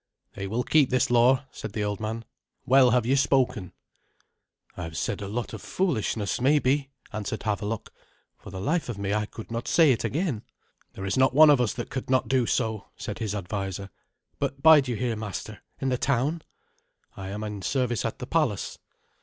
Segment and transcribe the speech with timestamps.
[0.33, 2.25] "They will keep this law," said the old man.
[2.65, 3.71] "Well have you spoken."
[4.75, 7.93] "I have said a lot of foolishness, maybe," answered Havelok.
[8.39, 10.41] "For the life of me I could not say it again."
[10.93, 13.91] "There is not one of us that could not do so," said his adviser.
[14.39, 16.41] "But bide you here, master, in the town?"
[17.15, 18.79] "I am in service at the palace."